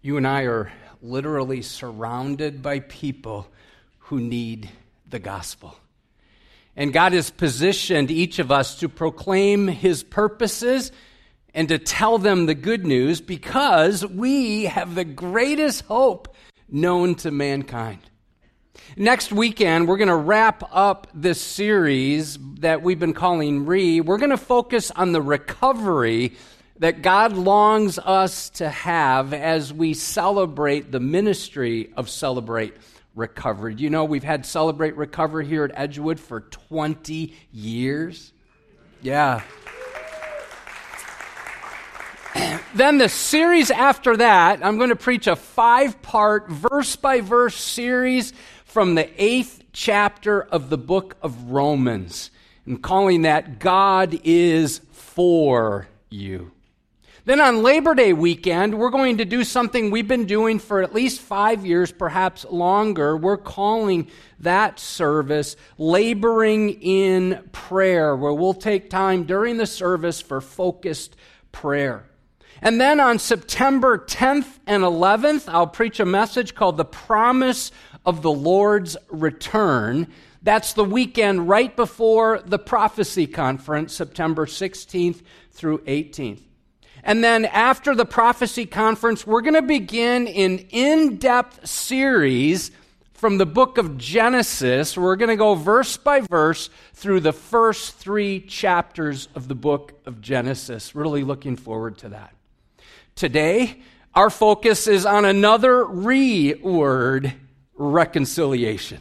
[0.00, 3.48] You and I are literally surrounded by people
[3.98, 4.70] who need
[5.08, 5.76] the gospel.
[6.76, 10.92] And God has positioned each of us to proclaim his purposes
[11.52, 16.32] and to tell them the good news because we have the greatest hope
[16.68, 17.98] known to mankind.
[18.96, 24.00] Next weekend, we're going to wrap up this series that we've been calling Re.
[24.00, 26.36] We're going to focus on the recovery
[26.78, 32.74] that God longs us to have as we celebrate the ministry of Celebrate
[33.14, 33.74] Recovery.
[33.74, 38.32] You know, we've had Celebrate Recovery here at Edgewood for 20 years.
[39.02, 39.42] Yeah.
[42.74, 47.56] then the series after that, I'm going to preach a five part, verse by verse
[47.56, 48.32] series
[48.64, 52.30] from the eighth chapter of the book of Romans.
[52.66, 56.52] I'm calling that God is for you.
[57.28, 60.94] Then on Labor Day weekend, we're going to do something we've been doing for at
[60.94, 63.18] least five years, perhaps longer.
[63.18, 64.08] We're calling
[64.40, 71.16] that service Laboring in Prayer, where we'll take time during the service for focused
[71.52, 72.06] prayer.
[72.62, 77.72] And then on September 10th and 11th, I'll preach a message called The Promise
[78.06, 80.06] of the Lord's Return.
[80.42, 85.20] That's the weekend right before the prophecy conference, September 16th
[85.52, 86.47] through 18th.
[87.02, 92.70] And then after the prophecy conference, we're going to begin an in depth series
[93.14, 94.96] from the book of Genesis.
[94.96, 100.00] We're going to go verse by verse through the first three chapters of the book
[100.06, 100.94] of Genesis.
[100.94, 102.32] Really looking forward to that.
[103.16, 103.82] Today,
[104.14, 107.32] our focus is on another re word
[107.74, 109.00] reconciliation.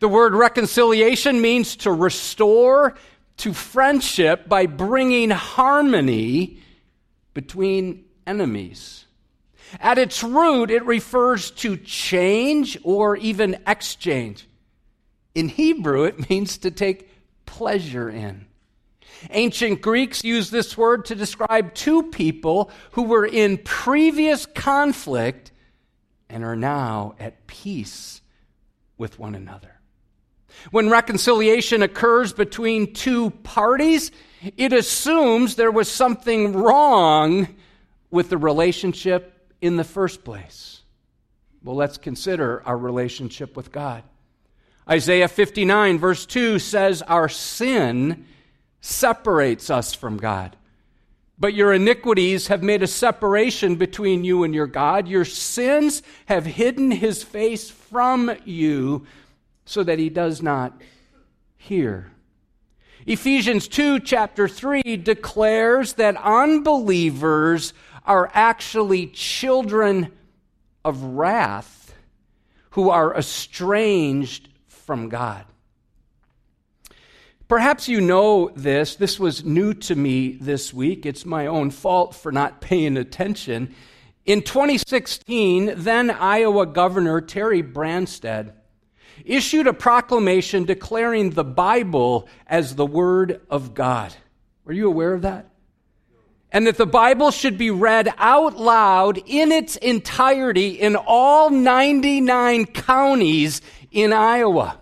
[0.00, 2.96] The word reconciliation means to restore
[3.38, 6.59] to friendship by bringing harmony
[7.40, 9.06] between enemies.
[9.80, 14.46] At its root, it refers to change or even exchange.
[15.34, 17.08] In Hebrew, it means to take
[17.46, 18.46] pleasure in.
[19.30, 25.50] Ancient Greeks used this word to describe two people who were in previous conflict
[26.28, 28.20] and are now at peace
[28.98, 29.80] with one another.
[30.72, 34.10] When reconciliation occurs between two parties,
[34.56, 37.48] it assumes there was something wrong
[38.10, 40.82] with the relationship in the first place.
[41.62, 44.02] Well, let's consider our relationship with God.
[44.88, 48.26] Isaiah 59, verse 2 says, Our sin
[48.80, 50.56] separates us from God.
[51.38, 55.08] But your iniquities have made a separation between you and your God.
[55.08, 59.06] Your sins have hidden his face from you
[59.64, 60.80] so that he does not
[61.56, 62.10] hear.
[63.06, 67.72] Ephesians 2, chapter 3, declares that unbelievers
[68.04, 70.12] are actually children
[70.84, 71.94] of wrath
[72.70, 75.44] who are estranged from God.
[77.48, 78.94] Perhaps you know this.
[78.94, 81.04] This was new to me this week.
[81.04, 83.74] It's my own fault for not paying attention.
[84.24, 88.52] In 2016, then Iowa Governor Terry Branstad
[89.24, 94.14] issued a proclamation declaring the Bible as the Word of God.
[94.66, 95.46] Are you aware of that?
[96.52, 102.66] And that the Bible should be read out loud in its entirety in all 99
[102.66, 104.78] counties in Iowa.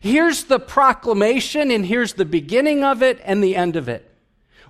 [0.00, 4.04] Here's the proclamation, and here's the beginning of it and the end of it.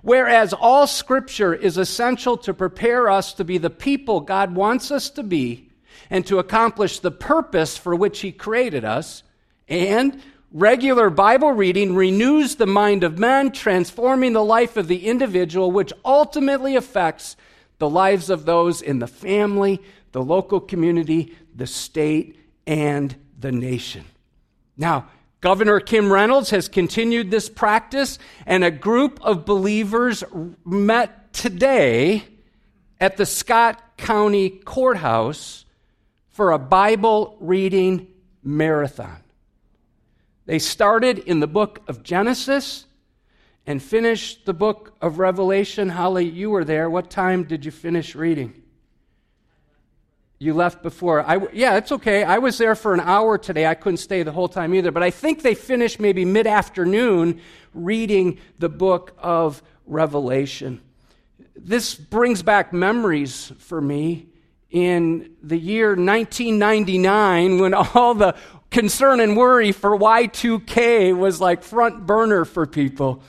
[0.01, 5.09] Whereas all scripture is essential to prepare us to be the people God wants us
[5.11, 5.68] to be,
[6.09, 9.23] and to accomplish the purpose for which He created us.
[9.67, 10.21] And
[10.51, 15.93] regular Bible reading renews the mind of men, transforming the life of the individual, which
[16.03, 17.35] ultimately affects
[17.77, 19.81] the lives of those in the family,
[20.11, 24.05] the local community, the state, and the nation.
[24.75, 25.07] Now,
[25.41, 30.23] Governor Kim Reynolds has continued this practice, and a group of believers
[30.65, 32.25] met today
[32.99, 35.63] at the Scott County Courthouse
[36.39, 38.07] for a Bible reading
[38.41, 39.21] marathon.
[40.45, 42.85] They started in the book of Genesis
[43.67, 45.89] and finished the book of Revelation.
[45.89, 46.89] Holly, you were there.
[46.89, 48.63] What time did you finish reading?
[50.37, 51.27] You left before.
[51.27, 52.23] I, yeah, it's okay.
[52.23, 53.67] I was there for an hour today.
[53.67, 54.93] I couldn't stay the whole time either.
[54.93, 57.41] But I think they finished maybe mid afternoon
[57.73, 60.79] reading the book of Revelation.
[61.53, 64.28] This brings back memories for me
[64.69, 68.35] in the year 1999 when all the
[68.69, 73.23] concern and worry for Y2K was like front burner for people.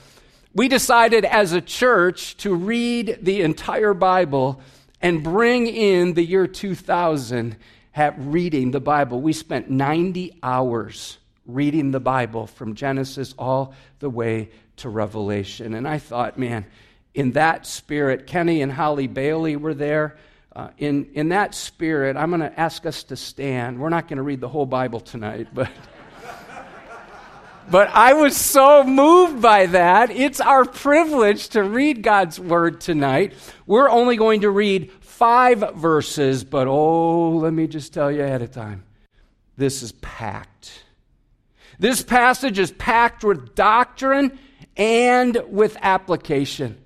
[0.53, 4.61] We decided as a church to read the entire Bible
[5.01, 7.55] and bring in the year 2000
[7.95, 9.21] at reading the Bible.
[9.21, 15.73] We spent 90 hours reading the Bible from Genesis all the way to Revelation.
[15.73, 16.65] And I thought, man,
[17.13, 20.17] in that spirit, Kenny and Holly Bailey were there.
[20.53, 23.79] Uh, in, in that spirit, I'm going to ask us to stand.
[23.79, 25.69] We're not going to read the whole Bible tonight, but.
[27.69, 30.11] but I was so moved by that.
[30.11, 33.33] It's our privilege to read God's word tonight.
[33.65, 38.41] We're only going to read five verses, but oh, let me just tell you ahead
[38.41, 38.83] of time
[39.61, 40.83] this is packed.
[41.77, 44.39] This passage is packed with doctrine
[44.75, 46.80] and with application.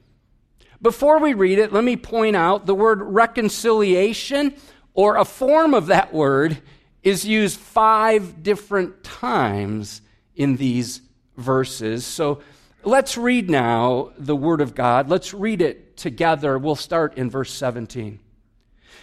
[0.86, 4.54] Before we read it, let me point out the word reconciliation,
[4.94, 6.60] or a form of that word,
[7.02, 10.04] is used five different times
[10.36, 11.02] in these
[11.38, 12.06] verses.
[12.06, 12.44] So
[12.84, 15.10] let's read now the Word of God.
[15.10, 16.56] Let's read it together.
[16.60, 18.20] We'll start in verse 17.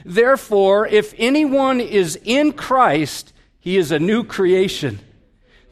[0.04, 5.00] Therefore, if anyone is in Christ, he is a new creation.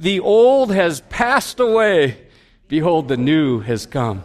[0.00, 2.26] The old has passed away.
[2.66, 4.24] Behold, the new has come.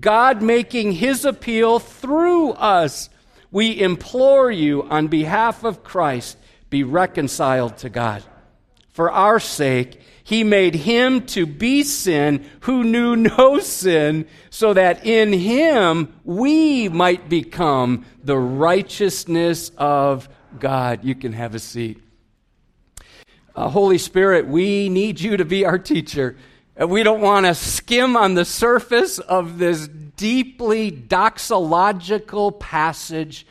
[0.00, 3.08] God making his appeal through us.
[3.50, 6.36] We implore you on behalf of Christ,
[6.68, 8.22] be reconciled to God.
[8.88, 15.06] For our sake, he made him to be sin who knew no sin, so that
[15.06, 20.28] in him we might become the righteousness of
[20.58, 21.04] God.
[21.04, 22.02] You can have a seat.
[23.54, 26.36] Uh, Holy Spirit, we need you to be our teacher.
[26.78, 33.46] We don't want to skim on the surface of this deeply doxological passage.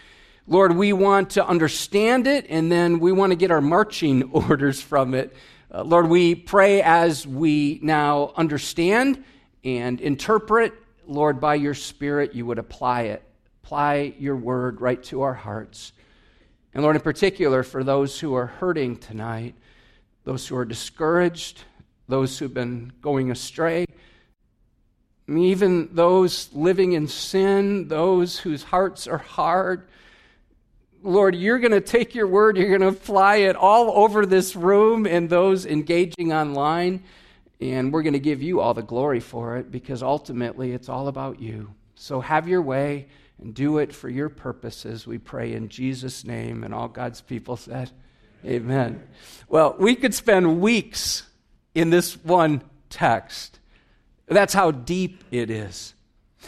[0.45, 4.79] Lord, we want to understand it and then we want to get our marching orders
[4.79, 5.35] from it.
[5.73, 9.23] Uh, Lord, we pray as we now understand
[9.63, 10.73] and interpret,
[11.07, 13.23] Lord, by your Spirit, you would apply it.
[13.63, 15.93] Apply your word right to our hearts.
[16.75, 19.55] And Lord, in particular, for those who are hurting tonight,
[20.25, 21.63] those who are discouraged,
[22.07, 23.85] those who've been going astray,
[25.27, 29.87] even those living in sin, those whose hearts are hard.
[31.01, 34.55] Lord, you're going to take your word, you're going to fly it all over this
[34.55, 37.03] room and those engaging online,
[37.59, 41.07] and we're going to give you all the glory for it because ultimately it's all
[41.07, 41.73] about you.
[41.95, 43.07] So have your way
[43.39, 46.63] and do it for your purposes, we pray in Jesus' name.
[46.63, 47.91] And all God's people said,
[48.45, 49.03] Amen.
[49.49, 51.23] Well, we could spend weeks
[51.75, 53.59] in this one text.
[54.27, 55.93] That's how deep it is.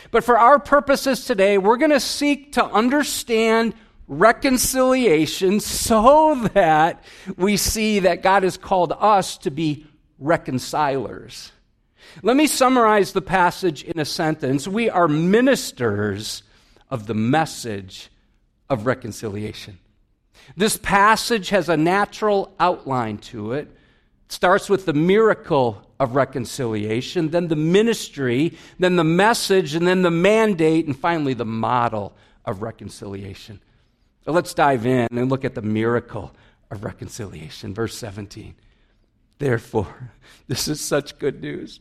[0.10, 3.74] But for our purposes today, we're going to seek to understand
[4.08, 7.04] reconciliation so that
[7.36, 9.86] we see that God has called us to be
[10.18, 11.52] reconcilers.
[12.24, 14.68] Let me summarize the passage in a sentence.
[14.68, 16.42] We are ministers
[16.90, 18.10] of the message
[18.70, 19.78] of reconciliation.
[20.56, 23.77] This passage has a natural outline to it
[24.28, 30.12] starts with the miracle of reconciliation, then the ministry, then the message, and then the
[30.12, 32.14] mandate, and finally the model
[32.46, 33.60] of reconciliation.
[34.26, 36.34] So let's dive in and look at the miracle
[36.70, 37.74] of reconciliation.
[37.74, 38.56] Verse 17.
[39.40, 40.12] Therefore,
[40.48, 41.80] this is such good news.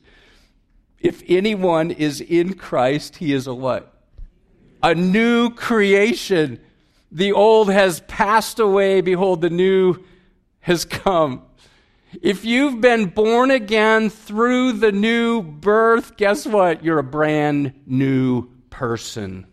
[0.99, 3.93] If anyone is in Christ, he is a what?
[4.83, 6.61] A new creation.
[7.13, 9.01] The old has passed away.
[9.01, 10.05] Behold, the new
[10.61, 11.43] has come.
[12.23, 16.85] If you've been born again through the new birth, guess what?
[16.85, 19.47] You're a brand new person.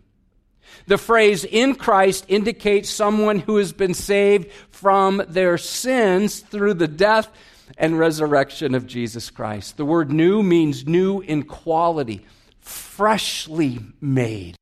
[0.86, 6.88] The phrase in Christ indicates someone who has been saved from their sins through the
[6.88, 7.30] death
[7.78, 9.76] and resurrection of Jesus Christ.
[9.76, 12.26] The word new means new in quality,
[12.60, 14.56] freshly made,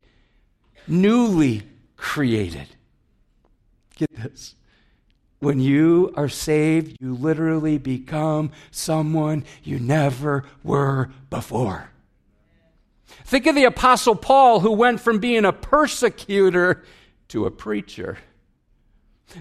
[0.87, 1.63] newly
[1.97, 2.69] created.
[3.97, 4.55] Get this.
[5.43, 11.91] When you are saved, you literally become someone you never were before.
[13.25, 16.85] Think of the Apostle Paul who went from being a persecutor
[17.27, 18.19] to a preacher.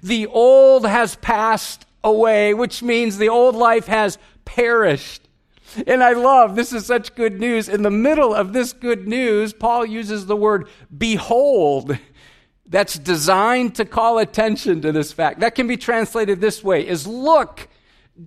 [0.02, 5.30] The old has passed away, which means the old life has perished.
[5.86, 7.70] And I love this is such good news.
[7.70, 10.68] In the middle of this good news, Paul uses the word
[10.98, 11.96] behold
[12.72, 15.42] that's designed to call attention to this fact.
[15.42, 17.68] That can be translated this way is look,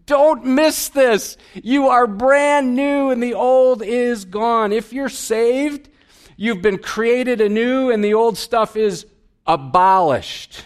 [0.07, 1.39] don't miss this.
[1.55, 4.71] You are brand new and the old is gone.
[4.71, 5.89] If you're saved,
[6.37, 9.07] you've been created anew and the old stuff is
[9.47, 10.63] abolished.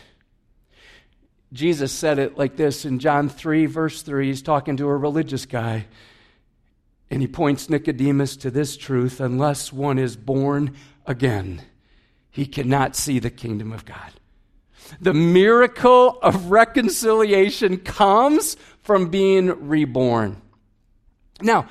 [1.53, 4.27] Jesus said it like this in John 3, verse 3.
[4.27, 5.87] He's talking to a religious guy.
[7.11, 10.75] And he points Nicodemus to this truth unless one is born
[11.07, 11.63] again,
[12.31, 14.13] he cannot see the kingdom of God.
[15.01, 20.41] The miracle of reconciliation comes from being reborn.
[21.43, 21.69] Now,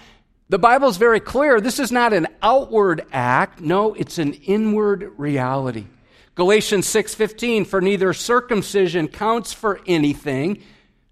[0.49, 1.59] the Bible is very clear.
[1.59, 3.59] This is not an outward act.
[3.59, 5.87] No, it's an inward reality.
[6.35, 10.61] Galatians 6:15 for neither circumcision counts for anything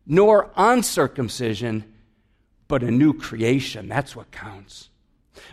[0.06, 1.84] nor uncircumcision
[2.68, 4.90] but a new creation that's what counts.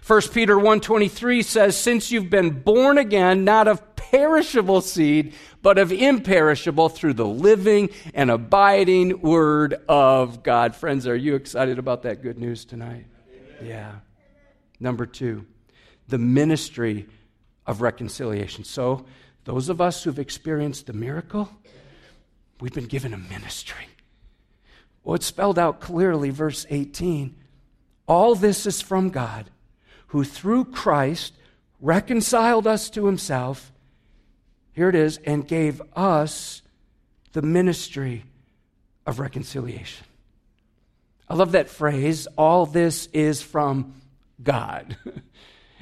[0.06, 5.92] 1 Peter 1:23 says since you've been born again not of perishable seed but of
[5.92, 10.74] imperishable through the living and abiding word of God.
[10.74, 13.06] Friends, are you excited about that good news tonight?
[13.60, 13.68] Amen.
[13.68, 13.92] Yeah.
[14.80, 15.46] Number 2,
[16.08, 17.06] the ministry
[17.66, 18.64] of reconciliation.
[18.64, 19.06] So,
[19.44, 21.48] those of us who've experienced the miracle,
[22.60, 23.86] we've been given a ministry.
[25.04, 27.34] Well, it's spelled out clearly, verse 18.
[28.06, 29.50] All this is from God,
[30.12, 31.32] who through Christ
[31.80, 33.72] reconciled us to himself.
[34.72, 36.60] Here it is, and gave us
[37.32, 38.24] the ministry
[39.06, 40.06] of reconciliation.
[41.28, 43.94] I love that phrase, all this is from
[44.42, 44.96] God.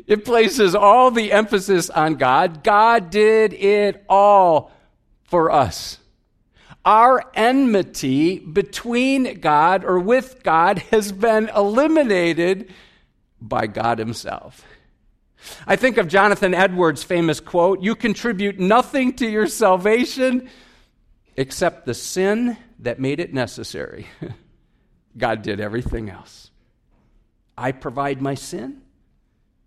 [0.07, 2.65] It places all the emphasis on God.
[2.65, 4.73] God did it all
[5.23, 5.99] for us.
[6.85, 12.73] Our enmity between God or with God has been eliminated
[13.41, 14.65] by God Himself.
[15.67, 20.49] I think of Jonathan Edwards' famous quote You contribute nothing to your salvation
[21.37, 24.07] except the sin that made it necessary.
[25.17, 26.51] God did everything else.
[27.57, 28.83] I provide my sin,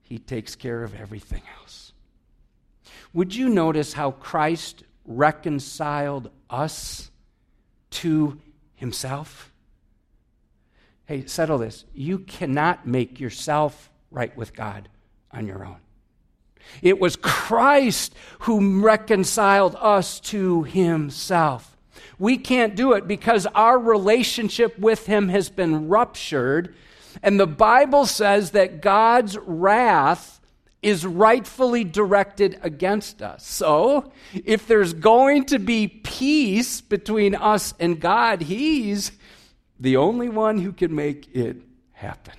[0.02, 1.94] he takes care of everything else.
[3.14, 7.12] Would you notice how Christ reconciled us
[7.92, 8.40] to
[8.76, 9.53] himself?
[11.06, 11.86] Hey, settle this.
[11.94, 14.90] You cannot make yourself right with God
[15.32, 15.78] on your own.
[16.82, 21.76] It was Christ who reconciled us to himself.
[22.18, 26.74] We can't do it because our relationship with him has been ruptured
[27.22, 30.40] and the Bible says that God's wrath
[30.82, 33.46] is rightfully directed against us.
[33.46, 39.12] So, if there's going to be peace between us and God, He's
[39.84, 41.58] the only one who can make it
[41.92, 42.36] happen.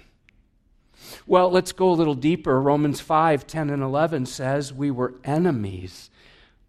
[1.27, 2.59] Well, let's go a little deeper.
[2.59, 6.09] Romans 5 10 and 11 says we were enemies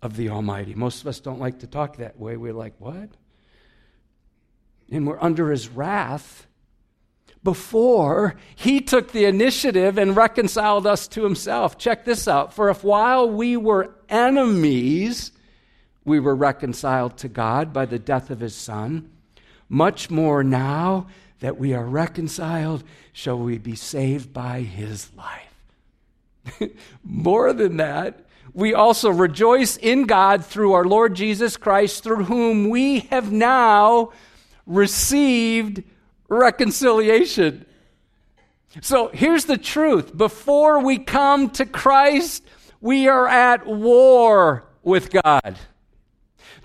[0.01, 0.75] of the Almighty.
[0.75, 2.35] Most of us don't like to talk that way.
[2.35, 3.09] We're like, what?
[4.91, 6.45] And we're under His wrath
[7.41, 11.77] before he took the initiative and reconciled us to himself.
[11.77, 12.53] Check this out.
[12.53, 15.31] For if while we were enemies,
[16.03, 19.11] we were reconciled to God by the death of his Son,
[19.69, 21.07] much more now
[21.39, 26.71] that we are reconciled, shall we be saved by his life.
[27.03, 32.69] more than that, we also rejoice in God through our Lord Jesus Christ, through whom
[32.69, 34.11] we have now
[34.65, 35.83] received
[36.29, 37.65] reconciliation.
[38.81, 42.43] So here's the truth before we come to Christ,
[42.81, 45.57] we are at war with God.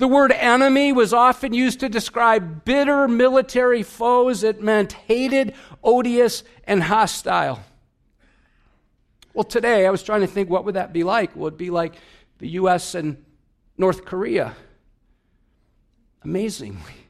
[0.00, 4.42] The word enemy was often used to describe bitter military foes.
[4.42, 5.52] It meant hated,
[5.84, 7.60] odious, and hostile.
[9.34, 11.36] Well, today I was trying to think what would that be like?
[11.36, 11.96] Would it be like
[12.38, 12.94] the U.S.
[12.94, 13.22] and
[13.76, 14.56] North Korea?
[16.24, 17.06] Amazingly,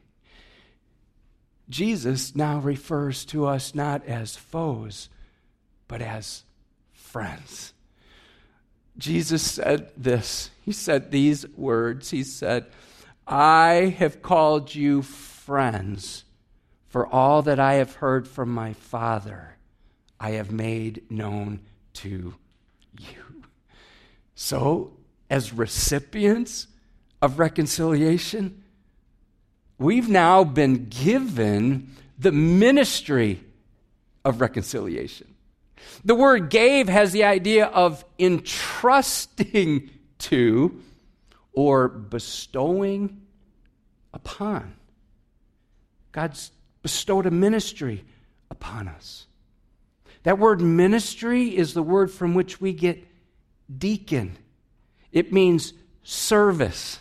[1.69, 5.07] Jesus now refers to us not as foes,
[5.87, 6.43] but as
[6.91, 7.70] friends.
[8.97, 10.49] Jesus said this.
[10.63, 12.09] He said these words.
[12.09, 12.65] He said,
[13.27, 16.23] I have called you friends,
[16.87, 19.55] for all that I have heard from my Father,
[20.19, 21.61] I have made known
[21.93, 22.35] to
[22.99, 23.43] you.
[24.35, 24.93] So,
[25.29, 26.67] as recipients
[27.21, 28.63] of reconciliation,
[29.77, 33.41] we've now been given the ministry
[34.25, 35.30] of reconciliation.
[36.03, 40.81] The word gave has the idea of entrusting to
[41.53, 43.21] or bestowing
[44.13, 44.75] upon.
[46.11, 48.03] God's bestowed a ministry
[48.49, 49.27] upon us.
[50.23, 53.05] That word ministry is the word from which we get
[53.75, 54.37] deacon.
[55.11, 55.73] It means
[56.03, 56.99] service.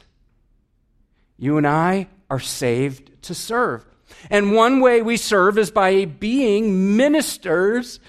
[1.36, 3.84] You and I are saved to serve.
[4.30, 8.00] And one way we serve is by being ministers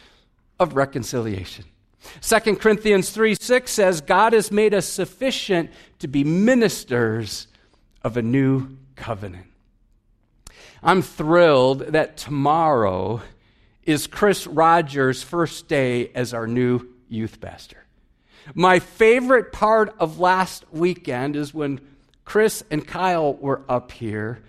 [0.61, 1.65] of reconciliation.
[2.21, 7.47] 2 Corinthians 3 6 says, God has made us sufficient to be ministers
[8.03, 9.47] of a new covenant.
[10.83, 13.21] I'm thrilled that tomorrow
[13.83, 17.83] is Chris Rogers' first day as our new youth pastor.
[18.53, 21.81] My favorite part of last weekend is when
[22.23, 24.43] Chris and Kyle were up here,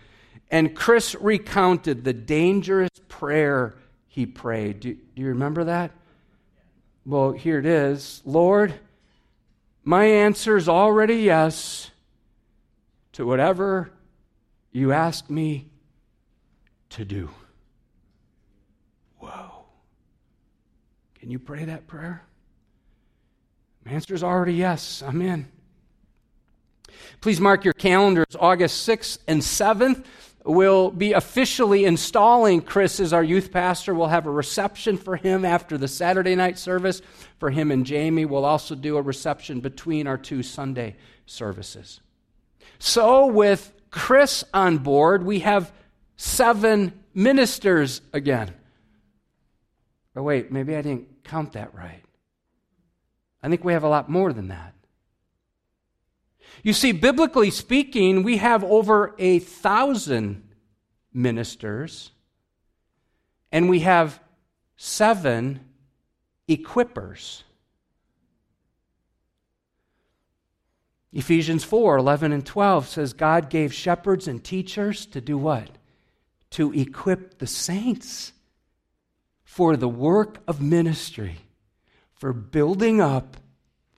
[0.51, 3.75] and Chris recounted the dangerous prayer
[4.09, 4.81] he prayed.
[4.81, 5.91] Do, do you remember that?
[7.05, 8.75] Well, here it is Lord,
[9.85, 11.91] my answer is already yes
[13.13, 13.91] to whatever
[14.71, 15.69] you ask me
[16.91, 17.31] to do.
[19.19, 19.65] Whoa.
[21.15, 22.23] Can you pray that prayer?
[23.85, 25.03] My answer is already yes.
[25.03, 25.49] I'm in.
[27.21, 28.37] Please mark your calendars.
[28.39, 30.05] August 6th and 7th,
[30.45, 33.95] we'll be officially installing Chris as our youth pastor.
[33.95, 37.03] We'll have a reception for him after the Saturday night service
[37.39, 38.25] for him and Jamie.
[38.25, 40.97] We'll also do a reception between our two Sunday
[41.27, 42.01] services.
[42.79, 45.73] So, with Chris on board, we have
[46.17, 48.55] seven ministers again.
[50.17, 52.03] Oh, wait, maybe I didn't count that right.
[53.43, 54.75] I think we have a lot more than that.
[56.63, 60.43] You see, biblically speaking, we have over a thousand
[61.13, 62.11] ministers,
[63.51, 64.21] and we have
[64.77, 65.61] seven
[66.49, 67.43] equippers.
[71.13, 75.69] Ephesians 4 11 and 12 says, God gave shepherds and teachers to do what?
[76.51, 78.33] To equip the saints
[79.45, 81.37] for the work of ministry,
[82.15, 83.37] for building up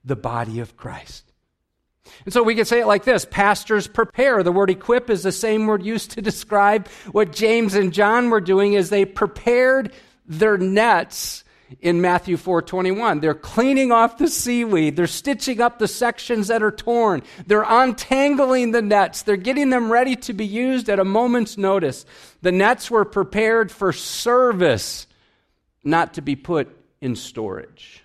[0.04, 1.32] the body of Christ.
[2.24, 4.42] And so we could say it like this Pastors prepare.
[4.42, 8.40] The word equip is the same word used to describe what James and John were
[8.40, 9.92] doing as they prepared
[10.26, 11.44] their nets
[11.80, 13.20] in Matthew 4:21.
[13.20, 18.72] They're cleaning off the seaweed, they're stitching up the sections that are torn, they're untangling
[18.72, 22.04] the nets, they're getting them ready to be used at a moment's notice.
[22.42, 25.06] The nets were prepared for service,
[25.82, 26.68] not to be put
[27.00, 28.03] in storage.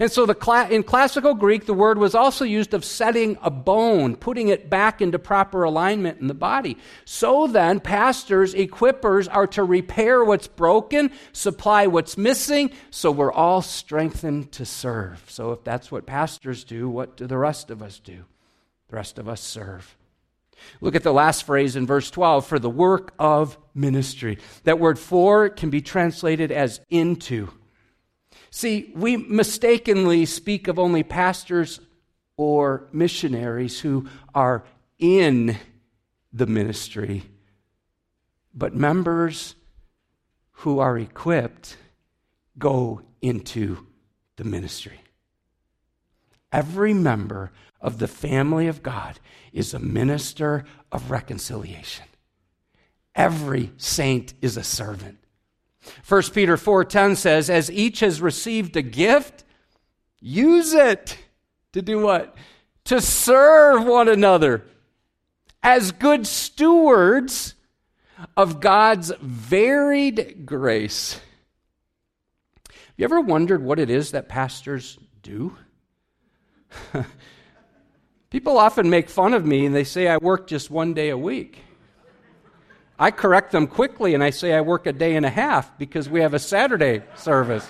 [0.00, 4.16] And so the, in classical Greek, the word was also used of setting a bone,
[4.16, 6.78] putting it back into proper alignment in the body.
[7.04, 13.60] So then, pastors, equippers are to repair what's broken, supply what's missing, so we're all
[13.60, 15.22] strengthened to serve.
[15.28, 18.24] So if that's what pastors do, what do the rest of us do?
[18.88, 19.98] The rest of us serve.
[20.80, 24.38] Look at the last phrase in verse 12 for the work of ministry.
[24.64, 27.50] That word for can be translated as into.
[28.50, 31.80] See, we mistakenly speak of only pastors
[32.36, 34.64] or missionaries who are
[34.98, 35.56] in
[36.32, 37.22] the ministry,
[38.52, 39.54] but members
[40.50, 41.76] who are equipped
[42.58, 43.86] go into
[44.36, 45.00] the ministry.
[46.52, 49.20] Every member of the family of God
[49.52, 52.06] is a minister of reconciliation.
[53.14, 55.19] Every saint is a servant.
[56.06, 59.44] 1 Peter 4:10 says, "As each has received a gift,
[60.20, 61.18] use it
[61.72, 62.36] to do what?
[62.84, 64.64] To serve one another
[65.62, 67.54] as good stewards
[68.36, 71.20] of God's varied grace."
[72.68, 75.56] Have you ever wondered what it is that pastors do?
[78.30, 81.18] People often make fun of me and they say I work just one day a
[81.18, 81.64] week.
[83.00, 86.10] I correct them quickly and I say I work a day and a half because
[86.10, 87.66] we have a Saturday service.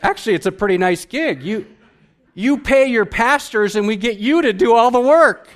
[0.00, 1.42] Actually, it's a pretty nice gig.
[1.42, 1.66] You,
[2.34, 5.48] you pay your pastors and we get you to do all the work.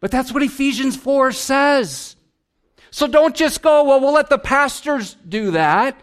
[0.00, 2.16] But that's what Ephesians 4 says.
[2.90, 5.98] So don't just go, well, we'll let the pastors do that.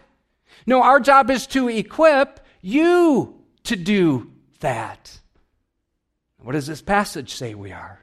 [0.66, 5.20] No, our job is to equip you to do that.
[6.42, 8.02] What does this passage say we are?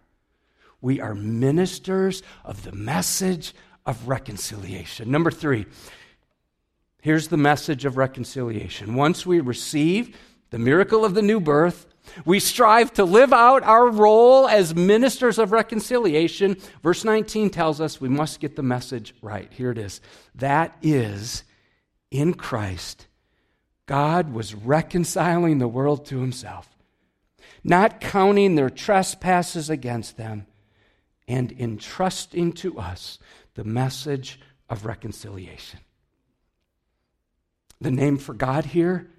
[0.82, 3.54] We are ministers of the message
[3.86, 5.12] of reconciliation.
[5.12, 5.65] Number three,
[7.02, 8.95] here's the message of reconciliation.
[8.95, 10.17] Once we receive
[10.52, 11.86] the miracle of the new birth,
[12.25, 16.58] we strive to live out our role as ministers of reconciliation.
[16.82, 19.52] Verse 19 tells us we must get the message right.
[19.54, 20.02] Here it is.
[20.36, 21.43] That is,
[22.10, 23.08] in Christ,
[23.86, 26.79] God was reconciling the world to himself
[27.63, 30.48] not counting their trespasses against them,
[31.28, 33.19] and entrusting to us
[33.54, 35.80] the message of reconciliation.
[37.82, 39.10] The name for God here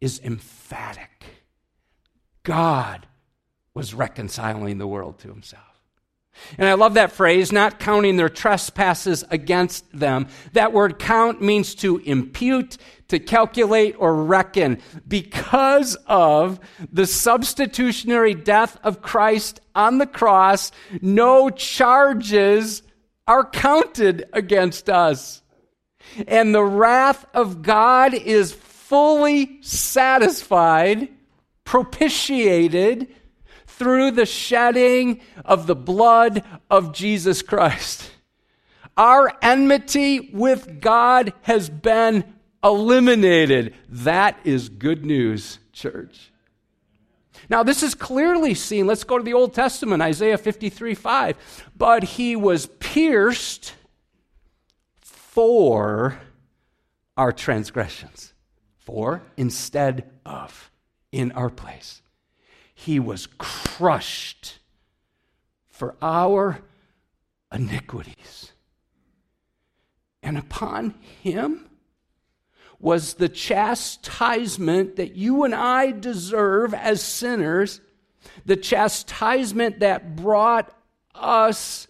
[0.00, 1.24] is emphatic.
[2.42, 3.06] God
[3.74, 5.75] was reconciling the world to himself.
[6.58, 10.28] And I love that phrase, not counting their trespasses against them.
[10.52, 14.80] That word count means to impute, to calculate, or reckon.
[15.06, 16.60] Because of
[16.92, 22.82] the substitutionary death of Christ on the cross, no charges
[23.26, 25.42] are counted against us.
[26.28, 31.08] And the wrath of God is fully satisfied,
[31.64, 33.08] propitiated
[33.78, 38.10] through the shedding of the blood of Jesus Christ.
[38.96, 42.24] Our enmity with God has been
[42.64, 43.74] eliminated.
[43.88, 46.32] That is good news, church.
[47.50, 48.86] Now, this is clearly seen.
[48.86, 51.70] Let's go to the Old Testament, Isaiah 53 5.
[51.76, 53.74] But he was pierced
[55.00, 56.18] for
[57.16, 58.32] our transgressions,
[58.78, 60.70] for instead of
[61.12, 62.00] in our place.
[62.78, 64.58] He was crushed
[65.70, 66.60] for our
[67.50, 68.52] iniquities.
[70.22, 71.70] And upon him
[72.78, 77.80] was the chastisement that you and I deserve as sinners,
[78.44, 80.70] the chastisement that brought
[81.14, 81.88] us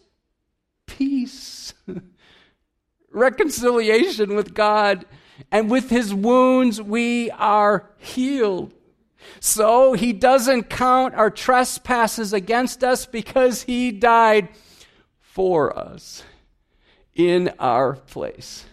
[0.87, 1.75] peace,
[3.11, 5.05] reconciliation with God,
[5.51, 8.73] and with his wounds we are healed.
[9.41, 14.49] So he doesn't count our trespasses against us because he died
[15.21, 16.23] for us
[17.15, 18.65] in our place.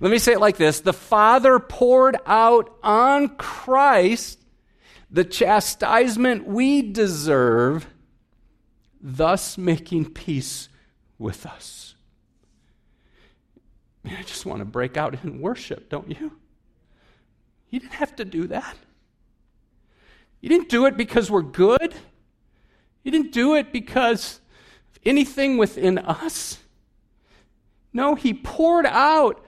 [0.00, 4.40] Let me say it like this The Father poured out on Christ
[5.10, 7.86] the chastisement we deserve,
[9.00, 10.68] thus making peace
[11.18, 11.94] with us.
[14.04, 16.32] I just want to break out in worship, don't you?
[17.66, 18.76] He didn't have to do that.
[20.40, 21.94] He didn't do it because we're good.
[23.02, 24.40] He didn't do it because
[24.90, 26.58] of anything within us.
[27.92, 29.44] No, he poured out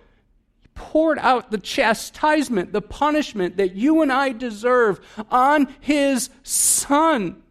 [0.60, 5.00] he poured out the chastisement, the punishment that you and I deserve
[5.30, 7.42] on his son.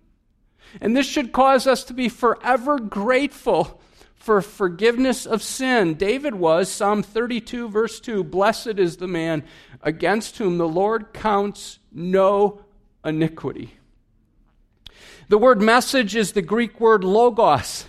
[0.82, 3.80] And this should cause us to be forever grateful
[4.15, 5.95] for forgiveness of sin.
[5.95, 9.43] David was, Psalm 32, verse 2 Blessed is the man
[9.82, 12.63] against whom the Lord counts no
[13.03, 13.73] iniquity.
[15.29, 17.85] The word message is the Greek word logos,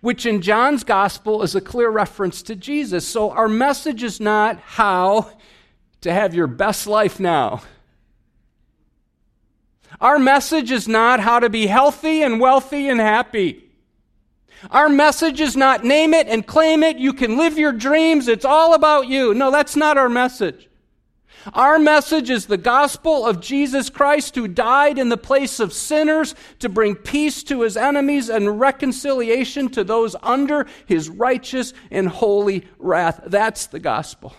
[0.00, 3.06] which in John's gospel is a clear reference to Jesus.
[3.06, 5.32] So our message is not how
[6.00, 7.62] to have your best life now.
[10.00, 13.64] Our message is not how to be healthy and wealthy and happy.
[14.70, 16.98] Our message is not name it and claim it.
[16.98, 18.28] You can live your dreams.
[18.28, 19.34] It's all about you.
[19.34, 20.69] No, that's not our message.
[21.54, 26.34] Our message is the gospel of Jesus Christ who died in the place of sinners
[26.58, 32.66] to bring peace to his enemies and reconciliation to those under his righteous and holy
[32.78, 33.22] wrath.
[33.26, 34.34] That's the gospel.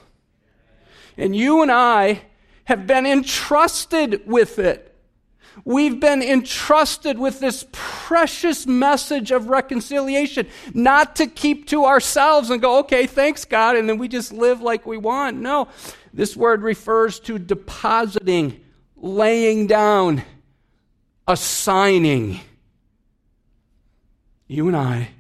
[1.18, 2.22] And you and I
[2.66, 4.88] have been entrusted with it.
[5.66, 12.62] We've been entrusted with this precious message of reconciliation, not to keep to ourselves and
[12.62, 15.38] go, okay, thanks God, and then we just live like we want.
[15.38, 15.68] No,
[16.14, 18.60] this word refers to depositing,
[18.96, 20.24] laying down,
[21.28, 22.40] assigning.
[24.48, 25.12] You and I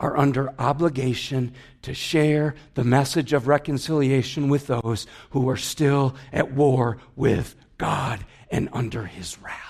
[0.00, 6.52] are under obligation to share the message of reconciliation with those who are still at
[6.52, 9.67] war with God and under his wrath.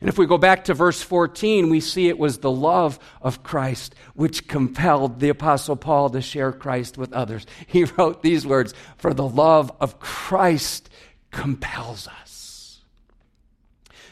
[0.00, 3.42] And if we go back to verse 14, we see it was the love of
[3.42, 7.46] Christ which compelled the Apostle Paul to share Christ with others.
[7.66, 10.90] He wrote these words For the love of Christ
[11.30, 12.80] compels us.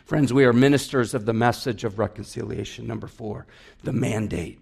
[0.05, 2.87] Friends, we are ministers of the message of reconciliation.
[2.87, 3.47] Number four,
[3.83, 4.59] the mandate.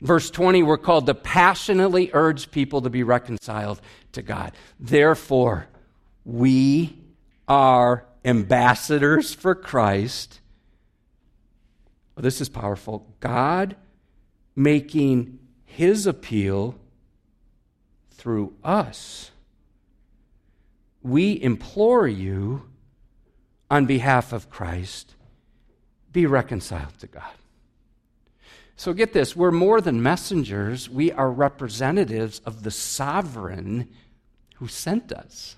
[0.00, 3.80] Verse 20, we're called to passionately urge people to be reconciled
[4.12, 4.52] to God.
[4.78, 5.68] Therefore,
[6.24, 6.98] we
[7.48, 10.39] are ambassadors for Christ
[12.20, 13.06] Oh, this is powerful.
[13.20, 13.76] God
[14.54, 16.74] making his appeal
[18.10, 19.30] through us.
[21.02, 22.68] We implore you
[23.70, 25.14] on behalf of Christ,
[26.12, 27.32] be reconciled to God.
[28.76, 33.88] So get this we're more than messengers, we are representatives of the sovereign
[34.56, 35.56] who sent us.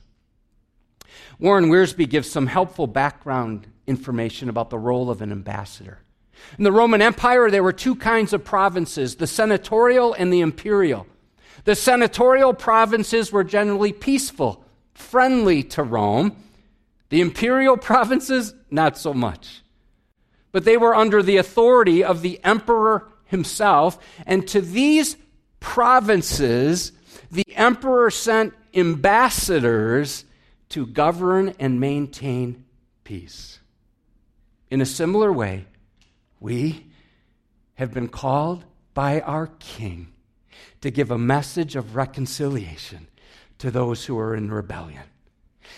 [1.40, 5.98] Warren Wiersbe gives some helpful background information about the role of an ambassador.
[6.59, 11.07] In the Roman Empire, there were two kinds of provinces the senatorial and the imperial.
[11.64, 16.37] The senatorial provinces were generally peaceful, friendly to Rome.
[17.11, 19.62] The imperial provinces, not so much.
[20.50, 25.16] But they were under the authority of the emperor himself, and to these
[25.61, 26.92] provinces,
[27.31, 30.24] the emperor sent ambassadors
[30.70, 32.64] to govern and maintain
[33.05, 33.61] peace.
[34.70, 35.66] In a similar way,
[36.42, 36.87] we
[37.74, 40.12] have been called by our King
[40.81, 43.07] to give a message of reconciliation
[43.59, 45.05] to those who are in rebellion.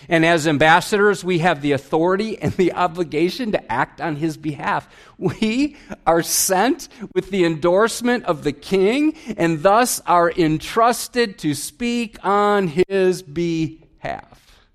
[0.09, 4.89] And as ambassadors, we have the authority and the obligation to act on his behalf.
[5.17, 12.17] We are sent with the endorsement of the king and thus are entrusted to speak
[12.23, 14.65] on his behalf.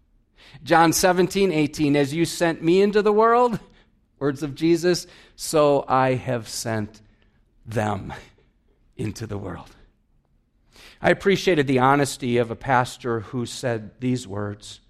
[0.63, 3.59] John 17, 18, as you sent me into the world,
[4.21, 5.07] words of Jesus,
[5.43, 7.01] so I have sent
[7.65, 8.13] them
[8.99, 9.71] into the world.
[11.01, 14.81] I appreciated the honesty of a pastor who said these words.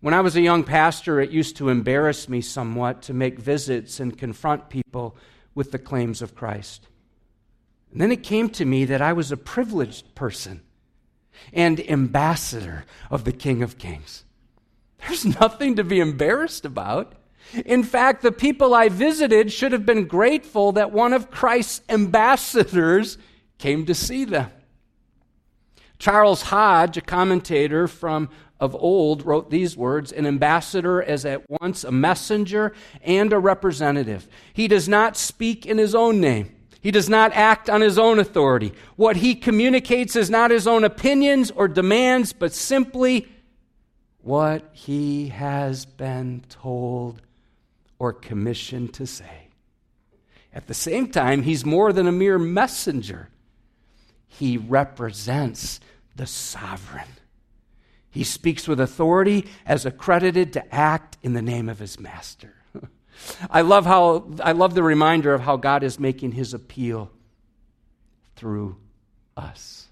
[0.00, 4.00] When I was a young pastor, it used to embarrass me somewhat to make visits
[4.00, 5.14] and confront people
[5.54, 6.88] with the claims of Christ.
[7.92, 10.62] And then it came to me that I was a privileged person
[11.52, 14.24] and ambassador of the King of Kings.
[15.00, 17.14] There's nothing to be embarrassed about.
[17.64, 23.18] In fact, the people I visited should have been grateful that one of Christ's ambassadors
[23.58, 24.50] came to see them.
[25.98, 31.84] Charles Hodge, a commentator from of old, wrote these words An ambassador is at once
[31.84, 32.72] a messenger
[33.02, 34.28] and a representative.
[34.52, 36.54] He does not speak in his own name.
[36.80, 38.72] He does not act on his own authority.
[38.96, 43.28] What he communicates is not his own opinions or demands, but simply
[44.22, 47.20] what he has been told
[48.00, 49.48] or commissioned to say.
[50.52, 53.28] At the same time, he's more than a mere messenger,
[54.26, 55.78] he represents
[56.16, 57.06] the sovereign.
[58.10, 62.54] He speaks with authority as accredited to act in the name of his master.
[63.50, 67.10] I love how I love the reminder of how God is making his appeal
[68.34, 68.76] through
[69.36, 69.86] us.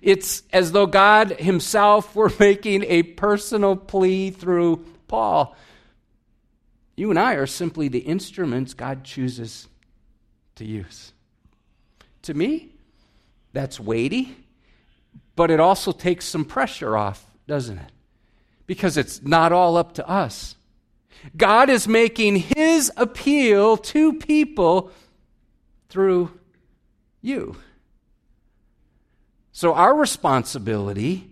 [0.00, 5.54] It's as though God himself were making a personal plea through Paul.
[7.00, 9.68] You and I are simply the instruments God chooses
[10.56, 11.12] to use.
[12.22, 12.68] To me,
[13.52, 14.36] that's weighty
[15.40, 17.90] but it also takes some pressure off, doesn't it?
[18.66, 20.54] Because it's not all up to us.
[21.34, 24.90] God is making his appeal to people
[25.88, 26.30] through
[27.22, 27.56] you.
[29.52, 31.30] So our responsibility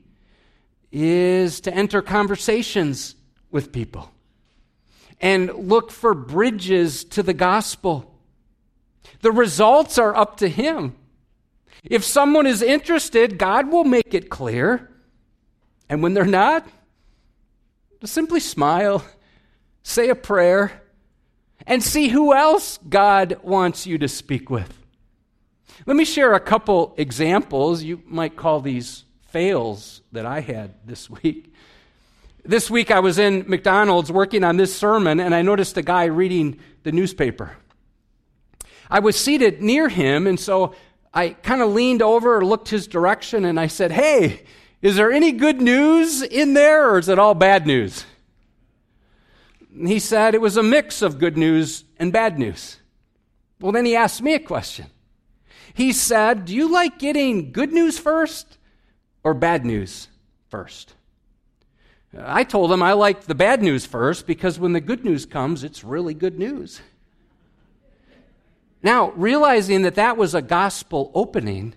[0.90, 3.14] is to enter conversations
[3.50, 4.10] with people
[5.20, 8.14] and look for bridges to the gospel.
[9.20, 10.94] The results are up to him.
[11.84, 14.90] If someone is interested, God will make it clear.
[15.88, 16.66] And when they're not,
[18.04, 19.04] simply smile,
[19.82, 20.82] say a prayer,
[21.66, 24.74] and see who else God wants you to speak with.
[25.86, 27.82] Let me share a couple examples.
[27.82, 31.54] You might call these fails that I had this week.
[32.48, 36.06] This week I was in McDonald's working on this sermon, and I noticed a guy
[36.06, 37.58] reading the newspaper.
[38.90, 40.74] I was seated near him, and so
[41.12, 44.44] I kind of leaned over looked his direction and I said, Hey,
[44.80, 48.06] is there any good news in there or is it all bad news?
[49.74, 52.78] And he said it was a mix of good news and bad news.
[53.60, 54.86] Well, then he asked me a question.
[55.74, 58.56] He said, Do you like getting good news first
[59.22, 60.08] or bad news
[60.48, 60.94] first?
[62.20, 65.64] I told him I liked the bad news first because when the good news comes,
[65.64, 66.80] it's really good news.
[68.82, 71.74] Now, realizing that that was a gospel opening,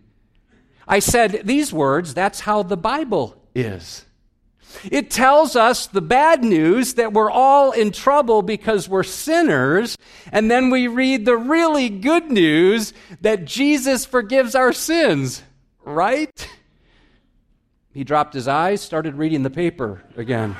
[0.87, 4.05] I said these words that's how the Bible is.
[4.89, 9.97] It tells us the bad news that we're all in trouble because we're sinners,
[10.31, 15.43] and then we read the really good news that Jesus forgives our sins,
[15.83, 16.49] right?
[17.93, 20.55] He dropped his eyes, started reading the paper again.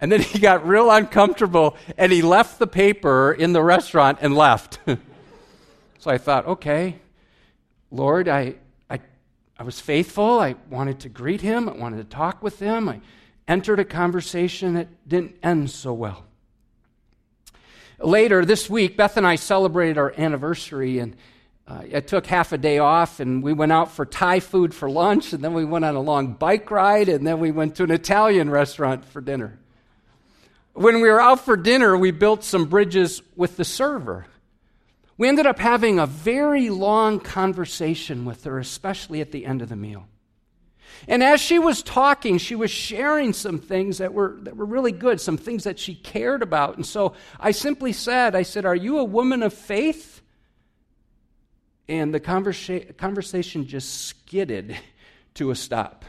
[0.00, 4.34] And then he got real uncomfortable and he left the paper in the restaurant and
[4.34, 4.78] left.
[5.98, 7.00] so I thought, okay,
[7.90, 8.54] Lord, I,
[8.88, 9.00] I,
[9.58, 10.38] I was faithful.
[10.38, 12.88] I wanted to greet him, I wanted to talk with him.
[12.88, 13.00] I
[13.48, 16.24] entered a conversation that didn't end so well.
[17.98, 21.16] Later this week, Beth and I celebrated our anniversary, and
[21.68, 24.88] uh, I took half a day off, and we went out for Thai food for
[24.88, 27.84] lunch, and then we went on a long bike ride, and then we went to
[27.84, 29.58] an Italian restaurant for dinner.
[30.72, 34.26] When we were out for dinner, we built some bridges with the server.
[35.18, 39.68] We ended up having a very long conversation with her, especially at the end of
[39.68, 40.06] the meal.
[41.06, 44.92] And as she was talking, she was sharing some things that were, that were really
[44.92, 46.76] good, some things that she cared about.
[46.76, 50.17] And so I simply said, I said, Are you a woman of faith?
[51.88, 54.76] And the conversa- conversation just skidded
[55.34, 56.04] to a stop.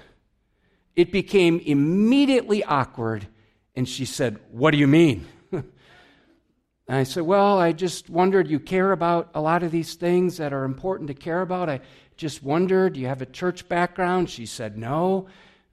[0.96, 3.28] It became immediately awkward,
[3.76, 5.26] and she said, What do you mean?
[5.54, 5.64] and
[6.90, 10.52] I said, Well, I just wondered you care about a lot of these things that
[10.52, 11.70] are important to care about.
[11.70, 11.80] I
[12.18, 14.30] just wondered, do you have a church background?
[14.30, 15.28] She said, No.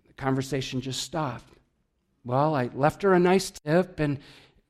[0.06, 1.52] The conversation just stopped.
[2.24, 4.18] Well, I left her a nice tip and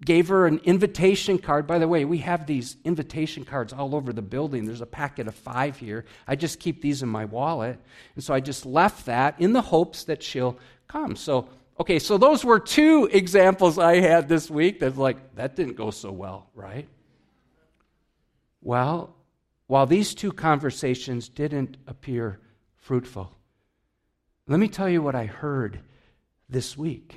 [0.05, 1.67] gave her an invitation card.
[1.67, 4.67] By the way, we have these invitation cards all over the building.
[4.67, 6.05] There's a packet of five here.
[6.29, 7.79] I just keep these in my wallet.
[8.15, 11.17] And so I just left that in the hopes that she'll come.
[11.17, 11.49] So,
[11.81, 15.91] okay, so those were two examples I had this week that's like, that didn't go
[15.91, 16.87] so well, right?
[18.61, 19.15] Well,
[19.67, 22.41] while these two conversations didn't appear
[22.77, 23.33] fruitful,
[24.47, 25.81] let me tell you what I heard
[26.49, 27.17] this week.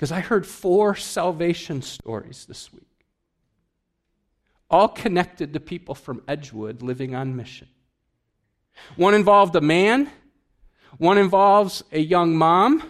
[0.00, 3.04] Because I heard four salvation stories this week,
[4.70, 7.68] all connected to people from Edgewood living on mission.
[8.96, 10.08] One involved a man,
[10.96, 12.82] one involves a young mom,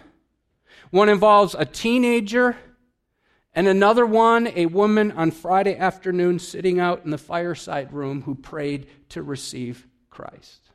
[0.92, 2.56] one involves a teenager,
[3.56, 8.36] and another one, a woman on Friday afternoon sitting out in the fireside room who
[8.36, 10.69] prayed to receive Christ.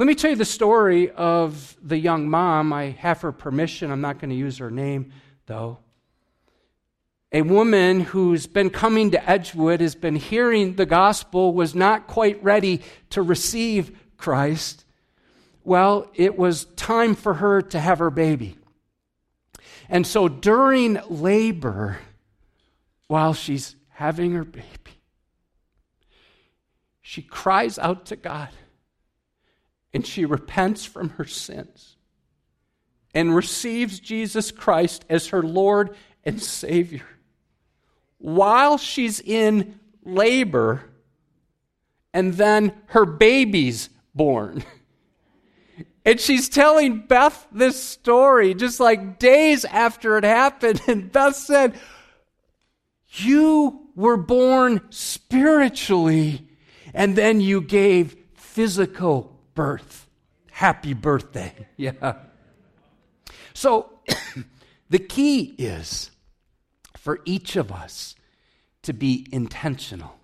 [0.00, 2.72] Let me tell you the story of the young mom.
[2.72, 3.90] I have her permission.
[3.90, 5.12] I'm not going to use her name,
[5.44, 5.76] though.
[7.32, 12.42] A woman who's been coming to Edgewood, has been hearing the gospel, was not quite
[12.42, 14.86] ready to receive Christ.
[15.64, 18.56] Well, it was time for her to have her baby.
[19.86, 21.98] And so during labor,
[23.06, 24.64] while she's having her baby,
[27.02, 28.48] she cries out to God
[29.92, 31.96] and she repents from her sins
[33.14, 37.06] and receives Jesus Christ as her Lord and Savior.
[38.18, 40.84] While she's in labor,
[42.12, 44.64] and then her baby's born.
[46.02, 50.80] And she's telling Beth this story just like days after it happened.
[50.88, 51.78] And Beth said,
[53.08, 56.48] You were born spiritually,
[56.94, 60.08] and then you gave physical birth.
[60.50, 61.66] Happy birthday.
[61.76, 62.14] Yeah.
[63.54, 63.90] So
[64.90, 66.10] the key is
[66.96, 68.14] for each of us
[68.82, 70.16] to be intentional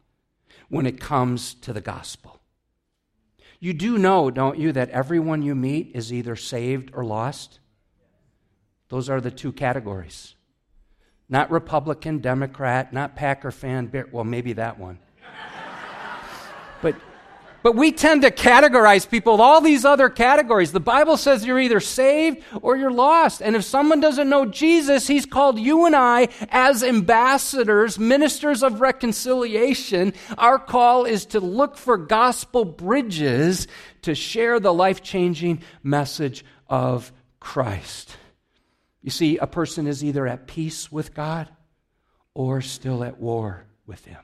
[0.69, 2.41] when it comes to the gospel.
[3.59, 7.61] You do know, don't you, that everyone you meet is either saved or lost?
[8.89, 10.35] Those are the two categories.
[11.29, 14.99] Not Republican, Democrat, not Packer fan, well, maybe that one.
[16.83, 16.95] but
[17.67, 20.71] but we tend to categorize people with all these other categories.
[20.71, 23.43] The Bible says you're either saved or you're lost.
[23.43, 28.81] And if someone doesn't know Jesus, he's called you and I as ambassadors, ministers of
[28.81, 30.13] reconciliation.
[30.39, 33.67] Our call is to look for gospel bridges
[34.03, 38.17] to share the life changing message of Christ.
[39.03, 41.49] You see, a person is either at peace with God
[42.33, 44.21] or still at war with Him.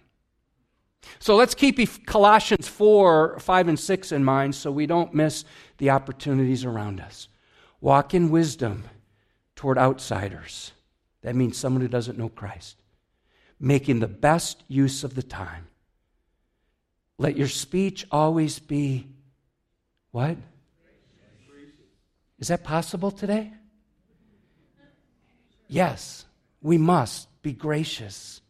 [1.18, 5.44] So let's keep Colossians 4, 5, and 6 in mind so we don't miss
[5.78, 7.28] the opportunities around us.
[7.80, 8.84] Walk in wisdom
[9.56, 10.72] toward outsiders.
[11.22, 12.76] That means someone who doesn't know Christ.
[13.60, 15.66] Making the best use of the time.
[17.18, 19.08] Let your speech always be
[20.10, 20.36] what?
[22.38, 23.52] Is that possible today?
[25.68, 26.24] Yes,
[26.60, 28.40] we must be gracious,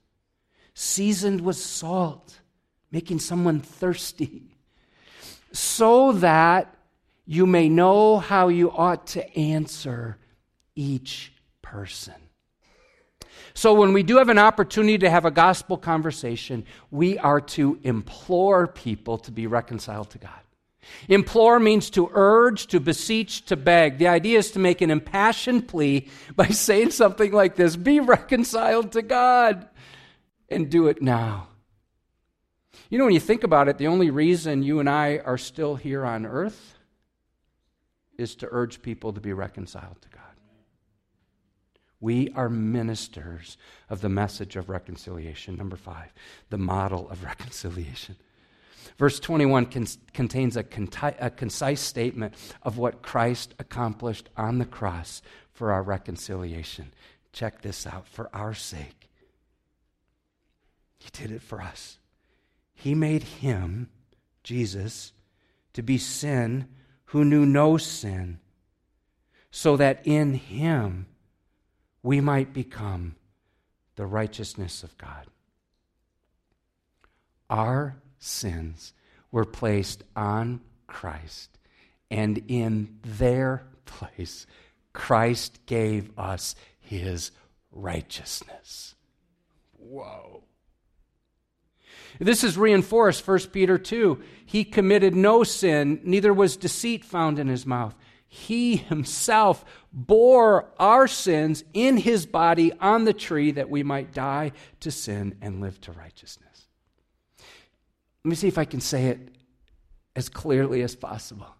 [0.75, 2.41] seasoned with salt
[2.93, 4.43] making someone thirsty,
[5.51, 6.75] so that
[7.27, 10.19] you may know how you ought to answer
[10.77, 12.15] each person.
[13.55, 17.79] So, when we do have an opportunity to have a gospel conversation, we are to
[17.83, 20.31] implore people to be reconciled to God.
[21.09, 23.99] Implore means to urge, to beseech, to beg.
[23.99, 28.93] The idea is to make an impassioned plea by saying something like this Be reconciled
[28.93, 29.69] to God,
[30.49, 31.49] and do it now.
[32.93, 35.77] You know, when you think about it, the only reason you and I are still
[35.77, 36.75] here on earth
[38.19, 40.21] is to urge people to be reconciled to God.
[42.01, 43.57] We are ministers
[43.89, 45.57] of the message of reconciliation.
[45.57, 46.13] Number five,
[46.51, 48.17] the model of reconciliation.
[48.99, 54.67] Verse 21 con- contains a, conti- a concise statement of what Christ accomplished on the
[54.67, 55.23] cross
[55.55, 56.93] for our reconciliation.
[57.33, 59.09] Check this out for our sake.
[60.99, 61.97] He did it for us.
[62.83, 63.91] He made him,
[64.43, 65.13] Jesus,
[65.73, 66.67] to be sin
[67.05, 68.41] who knew no sin,
[69.53, 71.07] so that in him
[72.03, 73.15] we might become
[73.95, 75.29] the righteousness of God.
[77.49, 78.95] Our sins
[79.31, 81.57] were placed on Christ,
[82.11, 84.45] and in their place,
[84.93, 87.31] Christ gave us his
[87.71, 88.97] righteousness.
[89.79, 90.43] Whoa.
[92.19, 94.23] This is reinforced 1 Peter 2.
[94.45, 97.95] He committed no sin, neither was deceit found in his mouth.
[98.29, 104.53] He himself bore our sins in his body on the tree that we might die
[104.81, 106.69] to sin and live to righteousness.
[108.25, 109.19] Let me see if I can say it
[110.15, 111.55] as clearly as possible.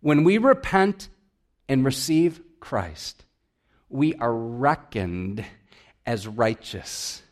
[0.00, 1.08] When we repent
[1.68, 3.24] and receive Christ,
[3.88, 5.44] we are reckoned
[6.06, 7.22] as righteous.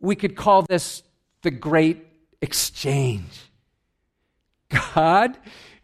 [0.00, 1.02] We could call this
[1.42, 2.06] the great
[2.40, 3.50] exchange.
[4.94, 5.36] God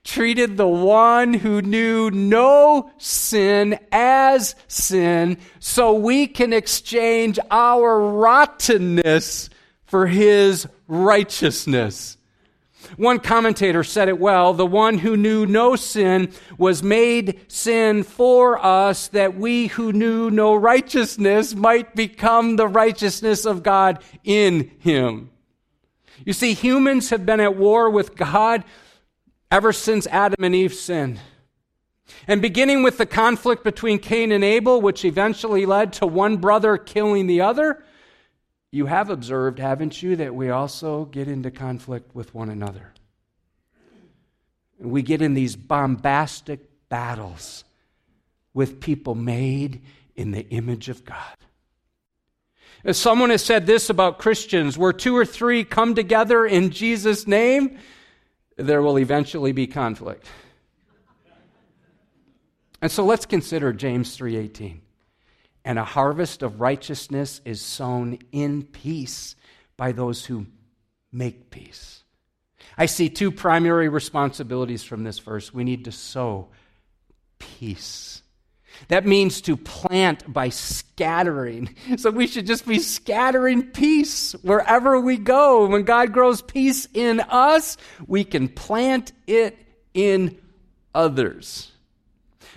[0.05, 9.49] treated the one who knew no sin as sin so we can exchange our rottenness
[9.85, 12.17] for his righteousness.
[12.97, 18.65] One commentator said it well the one who knew no sin was made sin for
[18.65, 25.31] us that we who knew no righteousness might become the righteousness of God in him.
[26.25, 28.65] You see, humans have been at war with God
[29.51, 31.21] ever since Adam and Eve sinned.
[32.27, 36.77] And beginning with the conflict between Cain and Abel, which eventually led to one brother
[36.77, 37.83] killing the other,
[38.73, 42.95] you have observed, haven't you, that we also get into conflict with one another.
[44.79, 47.65] We get in these bombastic battles
[48.55, 49.83] with people made
[50.17, 51.37] in the image of God.
[52.85, 57.27] As someone has said this about Christians, where two or three come together in Jesus'
[57.27, 57.79] name,
[58.57, 60.27] there will eventually be conflict.
[62.81, 64.81] And so let's consider James 3:18
[65.65, 69.37] and a harvest of righteousness is sown in peace
[69.77, 70.47] by those who
[71.13, 72.03] make peace.
[72.77, 75.53] I see two primary responsibilities from this verse.
[75.53, 76.49] We need to sow
[77.39, 78.23] peace.
[78.89, 81.77] That means to plant by scattering.
[81.99, 85.67] So we should just be scattering peace wherever we go.
[85.67, 89.59] When God grows peace in us, we can plant it
[89.95, 90.39] in
[90.95, 91.72] others.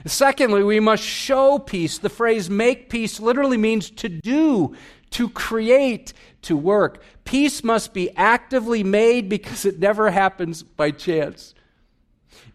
[0.05, 1.97] Secondly, we must show peace.
[1.97, 4.75] The phrase make peace literally means to do,
[5.11, 7.01] to create, to work.
[7.23, 11.55] Peace must be actively made because it never happens by chance.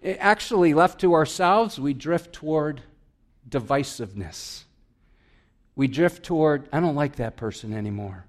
[0.01, 2.83] It actually, left to ourselves, we drift toward
[3.49, 4.65] divisiveness.
[5.75, 8.27] We drift toward, I don't like that person anymore.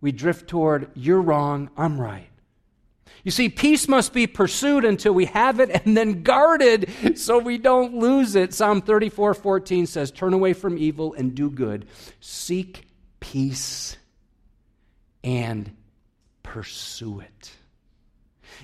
[0.00, 2.28] We drift toward, you're wrong, I'm right.
[3.24, 7.58] You see, peace must be pursued until we have it and then guarded so we
[7.58, 8.52] don't lose it.
[8.52, 11.86] Psalm 34 14 says, Turn away from evil and do good.
[12.20, 12.84] Seek
[13.20, 13.96] peace
[15.22, 15.74] and
[16.42, 17.52] pursue it.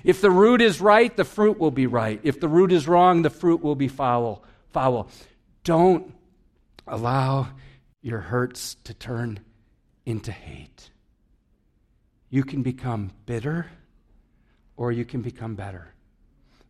[0.03, 2.19] If the root is right, the fruit will be right.
[2.23, 4.43] If the root is wrong, the fruit will be foul.
[4.71, 5.09] foul.
[5.63, 6.13] Don't
[6.87, 7.49] allow
[8.01, 9.39] your hurts to turn
[10.05, 10.89] into hate.
[12.29, 13.67] You can become bitter
[14.79, 15.93] or you can become better.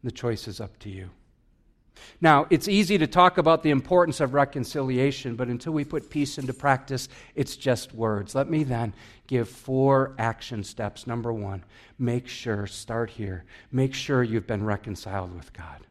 [0.04, 1.12] The choice is up to you.
[2.20, 6.40] Now, it's easy to talk about the importance of reconciliation, but until we put peace
[6.40, 8.34] into practice, it's just words.
[8.34, 8.96] Let me then
[9.28, 11.06] give four action steps.
[11.06, 11.64] Number one,
[12.00, 15.86] make sure, start here, make sure you've been reconciled with God.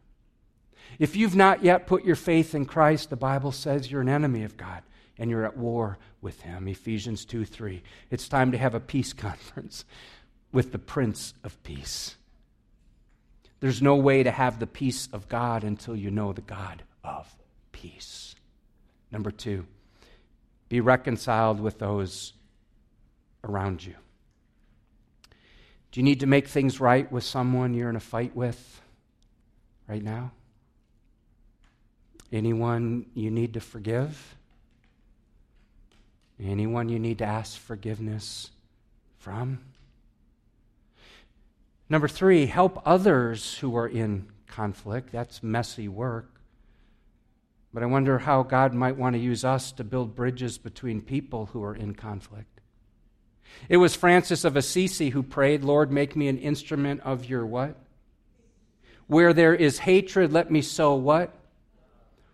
[0.97, 4.43] If you've not yet put your faith in Christ, the Bible says you're an enemy
[4.43, 4.83] of God
[5.17, 6.67] and you're at war with Him.
[6.67, 7.81] Ephesians 2 3.
[8.11, 9.85] It's time to have a peace conference
[10.51, 12.15] with the Prince of Peace.
[13.59, 17.33] There's no way to have the peace of God until you know the God of
[17.71, 18.35] peace.
[19.11, 19.65] Number two,
[20.69, 22.33] be reconciled with those
[23.43, 23.95] around you.
[25.91, 28.81] Do you need to make things right with someone you're in a fight with
[29.87, 30.31] right now?
[32.31, 34.35] Anyone you need to forgive?
[36.41, 38.51] Anyone you need to ask forgiveness
[39.17, 39.59] from?
[41.89, 45.11] Number three, help others who are in conflict.
[45.11, 46.39] That's messy work.
[47.73, 51.47] But I wonder how God might want to use us to build bridges between people
[51.47, 52.61] who are in conflict.
[53.67, 57.75] It was Francis of Assisi who prayed, Lord, make me an instrument of your what?
[59.07, 61.33] Where there is hatred, let me sow what?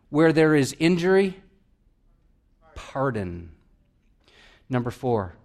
[0.10, 1.42] Where there is injury,
[2.76, 3.52] pardon.
[4.70, 5.36] Number four,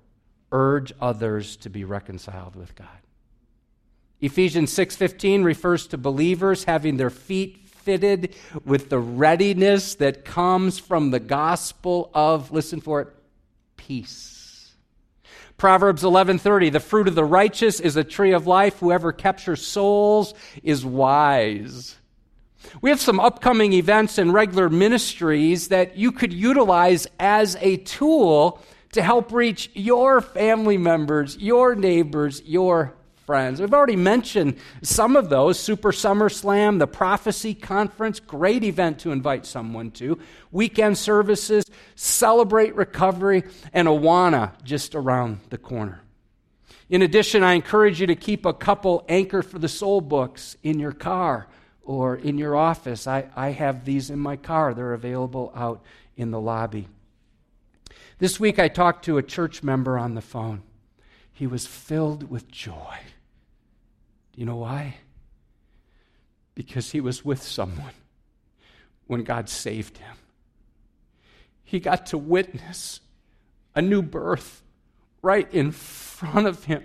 [0.51, 2.89] urge others to be reconciled with God.
[4.21, 11.11] Ephesians 6:15 refers to believers having their feet fitted with the readiness that comes from
[11.11, 13.09] the gospel of listen for it
[13.77, 14.73] peace.
[15.57, 20.35] Proverbs 11:30 The fruit of the righteous is a tree of life whoever captures souls
[20.63, 21.97] is wise.
[22.83, 28.61] We have some upcoming events and regular ministries that you could utilize as a tool
[28.93, 32.95] to help reach your family members, your neighbors, your
[33.31, 33.61] friends.
[33.61, 39.13] We've already mentioned some of those Super Summer Slam, the Prophecy Conference, great event to
[39.13, 40.19] invite someone to,
[40.51, 41.65] weekend services,
[41.95, 46.01] Celebrate Recovery, and Awana just around the corner.
[46.89, 50.81] In addition, I encourage you to keep a couple Anchor for the Soul books in
[50.81, 51.47] your car
[51.83, 53.07] or in your office.
[53.07, 55.85] I, I have these in my car, they're available out
[56.17, 56.89] in the lobby.
[58.19, 60.65] This week I talked to a church member on the phone.
[61.33, 62.99] He was filled with joy.
[64.41, 64.95] You know why?
[66.55, 67.93] Because he was with someone
[69.07, 70.17] when God saved him.
[71.63, 73.01] He got to witness
[73.75, 74.63] a new birth
[75.21, 76.83] right in front of him.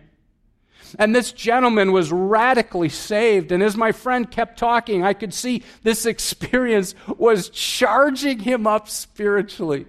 [1.00, 3.54] And this gentleman was radically saved.
[3.54, 8.90] And as my friend kept talking, I could see this experience was charging him up
[8.90, 9.86] spiritually.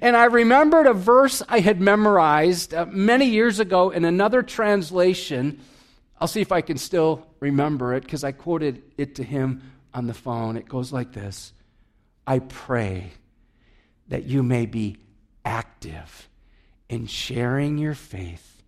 [0.00, 5.58] And I remembered a verse I had memorized uh, many years ago in another translation.
[6.22, 9.60] I'll see if I can still remember it because I quoted it to him
[9.92, 10.56] on the phone.
[10.56, 11.52] It goes like this
[12.24, 13.10] I pray
[14.06, 14.98] that you may be
[15.44, 16.28] active
[16.88, 18.62] in sharing your faith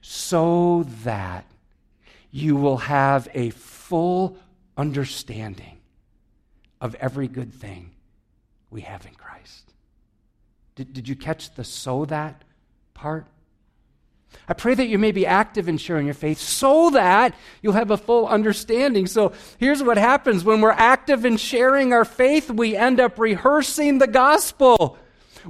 [0.00, 1.46] so that
[2.32, 4.36] you will have a full
[4.76, 5.78] understanding
[6.80, 7.92] of every good thing
[8.70, 9.72] we have in Christ.
[10.74, 12.42] Did, did you catch the so that
[12.94, 13.28] part?
[14.48, 17.90] I pray that you may be active in sharing your faith so that you'll have
[17.90, 19.06] a full understanding.
[19.06, 23.98] So here's what happens when we're active in sharing our faith, we end up rehearsing
[23.98, 24.98] the gospel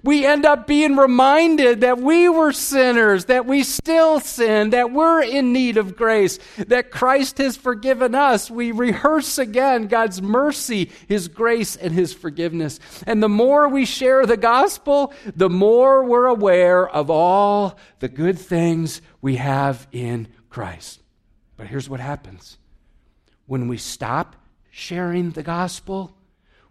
[0.03, 5.23] we end up being reminded that we were sinners, that we still sin, that we're
[5.23, 8.51] in need of grace, that Christ has forgiven us.
[8.51, 12.81] We rehearse again God's mercy, His grace, and His forgiveness.
[13.07, 18.39] And the more we share the gospel, the more we're aware of all the good
[18.39, 21.03] things we have in Christ.
[21.57, 22.59] But here's what happens
[23.47, 24.37] when we stop
[24.71, 26.17] sharing the gospel,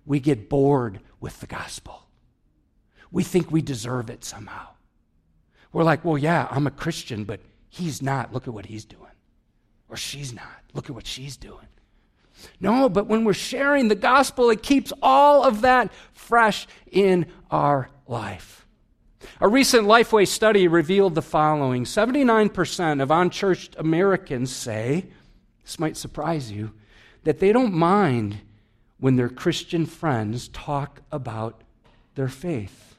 [0.05, 2.03] we get bored with the gospel
[3.14, 4.68] we think we deserve it somehow.
[5.72, 7.39] We're like, well, yeah, I'm a Christian, but
[7.70, 8.34] he's not.
[8.34, 9.03] Look at what he's doing.
[9.88, 10.61] Or she's not.
[10.74, 11.68] Look at what she's doing.
[12.59, 17.89] No, but when we're sharing the gospel, it keeps all of that fresh in our
[18.07, 18.66] life.
[19.39, 25.05] A recent Lifeway study revealed the following 79% of unchurched Americans say,
[25.64, 26.74] this might surprise you,
[27.24, 28.39] that they don't mind
[28.99, 31.61] when their Christian friends talk about
[32.16, 32.93] their faith.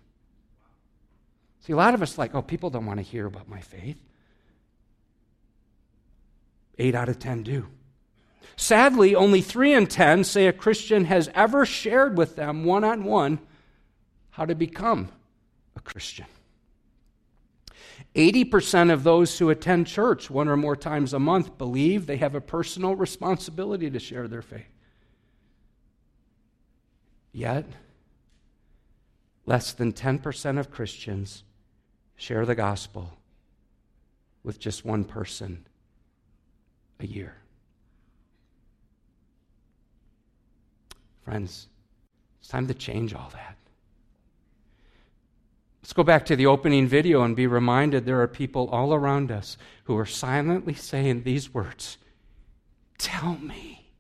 [1.64, 3.96] See, a lot of us like, oh, people don't want to hear about my faith.
[6.78, 7.68] Eight out of ten do.
[8.54, 13.04] Sadly, only three in ten say a Christian has ever shared with them one on
[13.04, 13.38] one
[14.30, 15.08] how to become
[15.74, 16.26] a Christian.
[18.14, 22.34] 80% of those who attend church one or more times a month believe they have
[22.34, 24.66] a personal responsibility to share their faith.
[27.32, 27.64] Yet,
[29.46, 31.42] less than 10% of Christians
[32.16, 33.12] share the gospel
[34.42, 35.66] with just one person
[37.00, 37.34] a year.
[41.24, 41.68] Friends,
[42.40, 43.56] it's time to change all that.
[45.82, 49.30] Let's go back to the opening video and be reminded there are people all around
[49.30, 51.98] us who are silently saying these words
[52.96, 53.90] Tell me,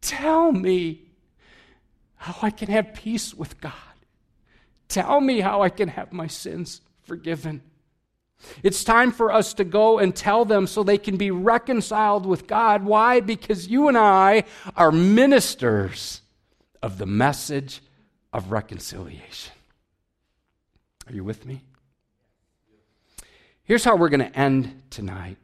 [0.00, 1.02] tell me
[2.16, 3.72] how I can have peace with God.
[4.88, 7.62] Tell me how I can have my sins forgiven.
[8.62, 12.46] It's time for us to go and tell them so they can be reconciled with
[12.46, 12.84] God.
[12.84, 13.20] Why?
[13.20, 14.44] Because you and I
[14.76, 16.20] are ministers
[16.82, 17.80] of the message
[18.32, 19.54] of reconciliation.
[21.06, 21.62] Are you with me?
[23.64, 25.38] Here's how we're going to end tonight.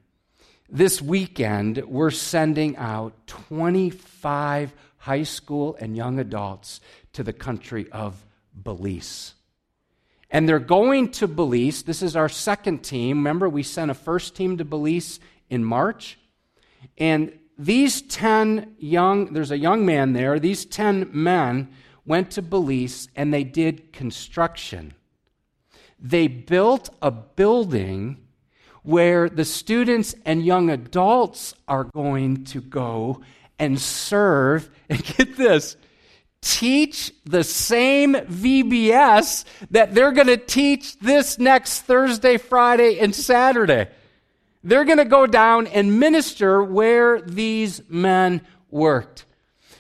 [0.69, 6.81] This weekend, we're sending out 25 high school and young adults
[7.15, 8.23] to the country of
[8.55, 9.35] Belize.
[10.31, 11.83] And they're going to Belize.
[11.83, 13.19] This is our second team.
[13.19, 15.19] Remember, we sent a first team to Belize
[15.49, 16.19] in March.
[16.99, 21.69] And these 10 young, there's a young man there, these 10 men
[22.07, 24.95] went to Belize and they did construction.
[25.99, 28.27] They built a building
[28.83, 33.21] where the students and young adults are going to go
[33.59, 34.71] and serve.
[34.89, 35.77] And get this
[36.43, 43.89] teach the same VBS that they're going to teach this next Thursday, Friday, and Saturday.
[44.63, 49.25] They're going to go down and minister where these men worked.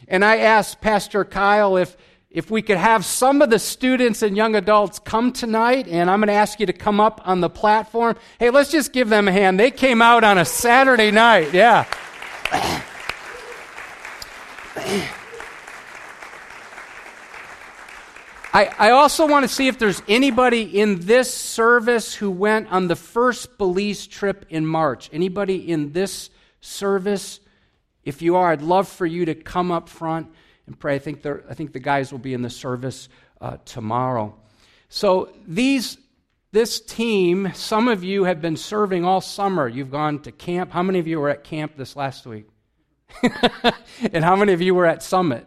[0.08, 1.96] And I asked Pastor Kyle if,
[2.30, 6.20] if we could have some of the students and young adults come tonight, and I'm
[6.20, 8.16] going to ask you to come up on the platform.
[8.38, 9.60] Hey, let's just give them a hand.
[9.60, 11.54] They came out on a Saturday night.
[11.54, 11.86] Yeah.
[18.52, 22.88] I, I also want to see if there's anybody in this service who went on
[22.88, 25.08] the first Belize trip in March.
[25.12, 26.30] Anybody in this
[26.60, 27.38] service?
[28.04, 30.32] If you are, I'd love for you to come up front
[30.66, 30.96] and pray.
[30.96, 33.08] I think, I think the guys will be in the service
[33.40, 34.34] uh, tomorrow.
[34.88, 35.96] So these,
[36.50, 39.68] this team, some of you have been serving all summer.
[39.68, 40.72] You've gone to camp.
[40.72, 42.48] How many of you were at camp this last week?
[44.12, 45.46] and how many of you were at Summit?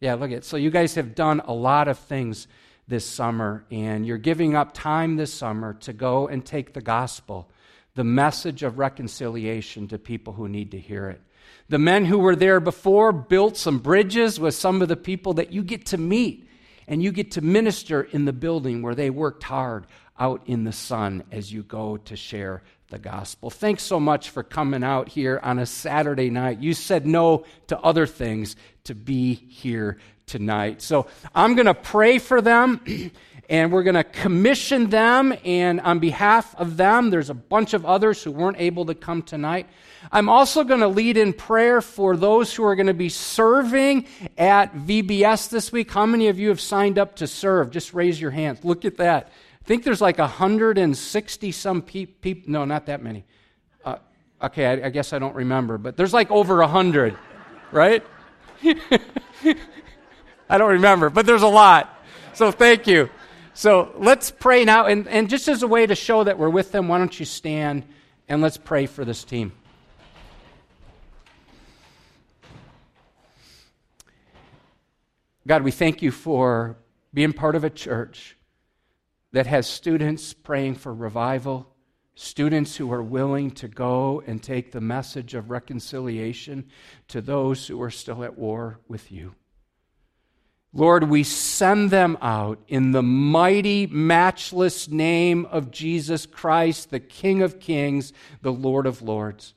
[0.00, 2.48] Yeah, look at so you guys have done a lot of things
[2.88, 7.50] this summer, and you're giving up time this summer to go and take the gospel,
[7.96, 11.20] the message of reconciliation to people who need to hear it.
[11.68, 15.52] The men who were there before built some bridges with some of the people that
[15.52, 16.48] you get to meet,
[16.88, 19.86] and you get to minister in the building where they worked hard
[20.18, 23.50] out in the sun as you go to share the gospel.
[23.50, 26.60] Thanks so much for coming out here on a Saturday night.
[26.60, 30.82] You said no to other things to be here tonight.
[30.82, 32.80] So I'm going to pray for them.
[33.50, 35.34] and we're going to commission them.
[35.44, 39.22] And on behalf of them, there's a bunch of others who weren't able to come
[39.22, 39.66] tonight.
[40.12, 44.06] I'm also going to lead in prayer for those who are going to be serving
[44.38, 45.90] at VBS this week.
[45.90, 47.70] How many of you have signed up to serve?
[47.70, 48.64] Just raise your hands.
[48.64, 49.32] Look at that.
[49.70, 52.42] I think there's like 160 some people.
[52.50, 53.24] No, not that many.
[53.84, 53.98] Uh,
[54.42, 57.16] okay, I, I, guess I don't remember, but there's like over 100,
[57.70, 58.04] right?
[58.64, 62.02] I don't remember, but there's a lot.
[62.32, 63.10] So thank you.
[63.54, 64.86] So let's pray now.
[64.86, 67.24] And, and just as a way to show that we're with them, why don't you
[67.24, 67.84] stand
[68.28, 69.52] and let's pray for this team.
[75.46, 76.76] God, we thank you for
[77.14, 78.36] being part of a church
[79.32, 81.74] that has students praying for revival,
[82.14, 86.68] students who are willing to go and take the message of reconciliation
[87.08, 89.34] to those who are still at war with you.
[90.72, 97.42] Lord, we send them out in the mighty, matchless name of Jesus Christ, the King
[97.42, 98.12] of Kings,
[98.42, 99.54] the Lord of Lords.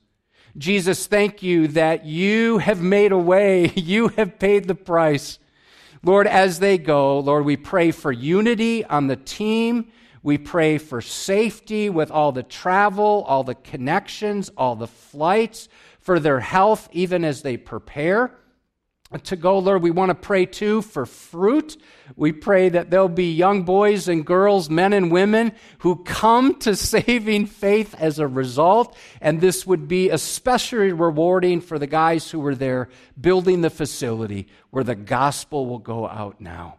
[0.58, 3.68] Jesus, thank you that you have made a way.
[3.76, 5.38] You have paid the price.
[6.04, 9.92] Lord, as they go, Lord, we pray for unity on the team.
[10.22, 16.20] We pray for safety with all the travel, all the connections, all the flights, for
[16.20, 18.36] their health, even as they prepare
[19.20, 19.82] to go, Lord.
[19.82, 21.78] We want to pray too for fruit.
[22.16, 26.76] We pray that there'll be young boys and girls, men and women who come to
[26.76, 28.98] saving faith as a result.
[29.22, 32.90] And this would be especially rewarding for the guys who were there
[33.20, 36.78] building the facility where the gospel will go out now.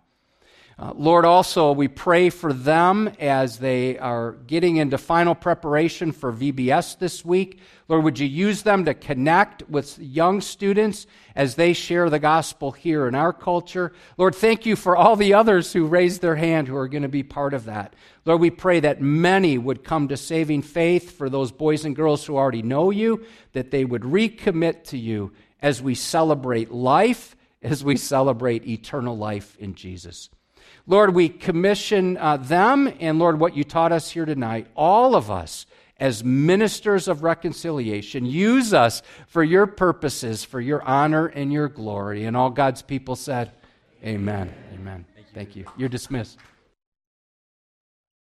[0.76, 6.32] Uh, Lord, also, we pray for them as they are getting into final preparation for
[6.32, 7.60] VBS this week.
[7.86, 11.06] Lord, would you use them to connect with young students
[11.36, 13.92] as they share the gospel here in our culture?
[14.16, 17.08] Lord, thank you for all the others who raised their hand who are going to
[17.08, 17.94] be part of that.
[18.24, 22.26] Lord, we pray that many would come to saving faith for those boys and girls
[22.26, 25.30] who already know you, that they would recommit to you
[25.62, 30.30] as we celebrate life, as we celebrate eternal life in Jesus.
[30.86, 35.30] Lord, we commission uh, them, and Lord, what you taught us here tonight, all of
[35.30, 35.66] us
[35.98, 42.24] as ministers of reconciliation, use us for your purposes, for your honor and your glory.
[42.24, 43.52] And all God's people said,
[44.04, 44.52] Amen.
[44.74, 45.06] Amen.
[45.14, 45.34] Thank you.
[45.34, 45.64] Thank you.
[45.78, 46.38] You're dismissed.